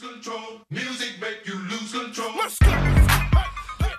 [0.00, 0.62] control.
[0.70, 1.57] Music make you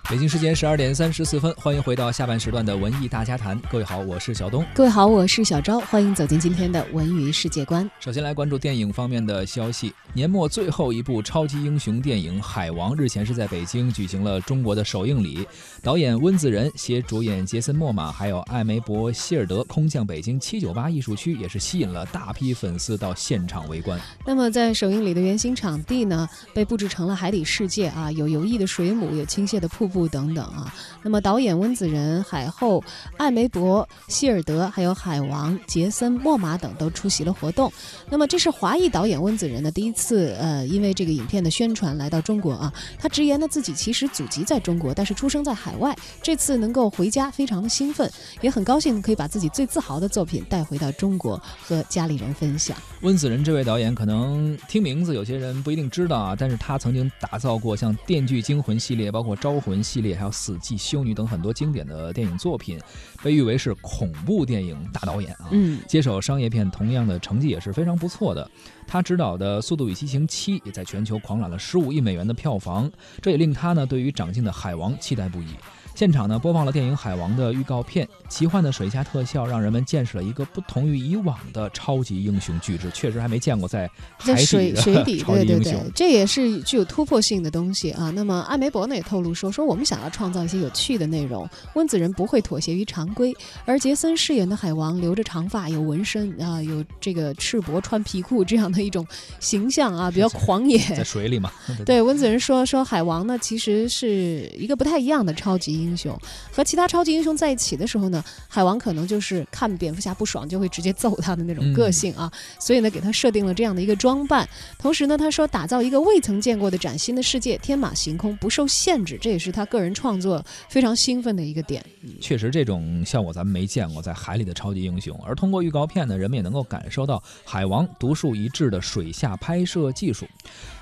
[0.09, 3.61] 北京时间十二点三十四分，欢迎回到下半时段的文艺大家谈。
[3.69, 4.65] 各位好，我是小东。
[4.73, 5.79] 各位好，我是小昭。
[5.81, 7.87] 欢迎走进今天的文娱世界观。
[7.99, 9.93] 首先来关注电影方面的消息。
[10.13, 15.47] 年末最后一部超级英雄电影《海王》日前是在北京举行了中国的首映礼，
[15.83, 24.01] 导演温子仁携主演杰森·莫玛还有艾梅伯·希尔德空降北京七九八艺术区，也是吸引了大批粉丝到现场围观。
[24.25, 30.73] 那么在首映礼的原型场地呢，被布置成了海底世界啊，有游弋的水母，有倾泻的瀑布等等啊。
[31.03, 32.83] 那么导演温子仁、海后
[33.17, 37.71] 艾梅博·希尔德还有海王杰森·莫玛等都出席了活动。
[38.09, 39.93] 那么这是华裔导演温子仁的第一。
[39.99, 45.93] 次呃，因为这个影片的宣传来到中国啊，他直言呢自己其实祖籍在中国，但是出生在海外。
[46.21, 48.09] 这次能够回家，非常的兴奋，
[48.39, 52.77] 也很高兴可以把自己最自豪的作品带回到中国和家里人分享。
[53.01, 62.79] 温子仁这位导演，可能听名字有些人不一定知道啊，但是他曾经打造过像《电锯惊魂》系列、包括《招魂》系列，还有《死寂修女》等很多经典的电影作品，
[63.23, 65.49] 被誉为是恐怖电影大导演啊。
[65.49, 68.49] 嗯，接手商业片同样的成绩也是非常不错的。
[68.85, 75.47] 他执导的《速度与激情七》也在全球狂揽了十五亿美元的票房，这也令他呢对于长进的海王期待不已。
[75.95, 88.09] 现场呢播放了电影《海王》的预告片，奇幻的水下特效让人们见识了一个不同于以往的超级英雄巨制，确实还没见过在海底水 水底对对对，这也是具有突破性的东西啊。
[88.11, 99.05] 那么艾梅伯呢也透露说，说我们想要创造一些有趣的内容，温子仁不会妥协于常规，而杰森饰演的海王留着长发，有纹身啊，有这个赤膊穿皮裤这样的一种
[99.39, 101.51] 形象啊， 比较狂野，在水里嘛。
[101.85, 105.89] 对温子仁说，说海王呢其实是一个不太一样的超级英雄。
[105.89, 106.15] 英雄
[106.51, 114.47] 和其他超级英雄在一起的时候呢，海王可能就是看蝙蝠侠不爽就会直接揍他的那种个性啊，所以呢给他设定了这样的一个装扮。
[114.77, 121.83] 同时呢，他说打造一个未曾见过的崭新的世界，天马行空，不受限制，这也是他个人创作非常兴奋的一个点。
[122.21, 125.19] 确实，这种效果咱们没见过，在海里的超级英雄。
[125.25, 130.27] 而通过预告片呢，人们也能够感受到海王独树一帜的水下拍摄技术。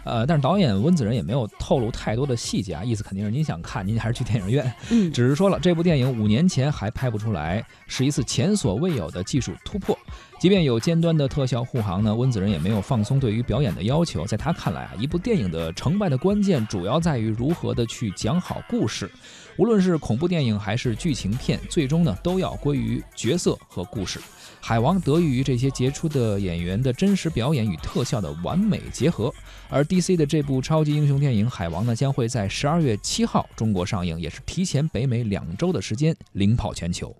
[0.03, 4.73] 呃，但是导演温子仁也没有透露太多的细节啊，意思肯定是您想看，您还是去电影院。
[4.89, 9.97] 嗯，只是说了这部电影五年前还拍不出来，是一次前所未有的技术突破。
[10.39, 14.23] 即便有尖端的特效护航呢，温子仁也没有放松对于表演的要求。
[14.23, 19.09] 在他看来啊，一部电影的成败的关键主要在于如何的去讲好故事。
[19.57, 24.19] 无论是恐怖电影还是剧情片，最终呢都要归于角色和故事。
[24.61, 29.33] 海王得益于这些杰出的演员的真实表演与特效的完美结合。
[29.69, 37.15] 而 DC 的这部超级英雄电影《海王》呢，将会在十二月七号中国上映，也是提前北美两周的时间领跑全球。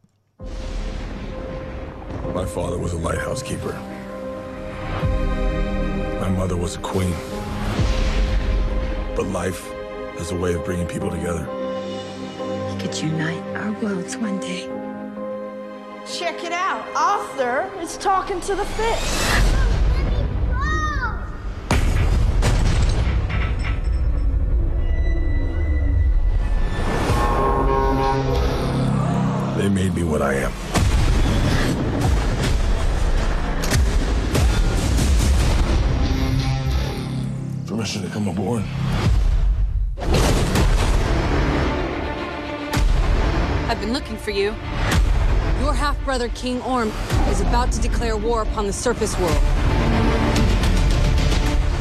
[2.38, 3.74] My father was a lighthouse keeper.
[6.22, 7.16] My mother was a queen.
[9.16, 9.68] But life
[10.20, 11.48] has a way of bringing people together.
[12.40, 14.70] We could unite our worlds one day.
[16.06, 16.86] Check it out.
[16.96, 19.10] Arthur is talking to the fish.
[29.58, 30.77] They made me what I am.
[37.88, 38.64] Permission to come aboard.
[43.70, 44.48] I've been looking for you.
[45.62, 46.92] Your half-brother, King Orm,
[47.30, 49.42] is about to declare war upon the surface world.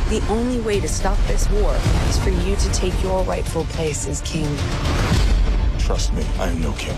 [0.09, 1.75] The only way to stop this war
[2.09, 4.47] is for you to take your rightful place as king.
[5.81, 6.97] Trust me, I am no king.